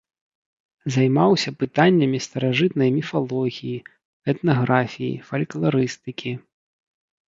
Займаўся 0.93 1.49
пытаннямі 1.63 2.19
старажытнай 2.27 2.89
міфалогіі, 2.97 3.77
этнаграфіі, 4.33 5.13
фалькларыстыкі. 5.29 6.31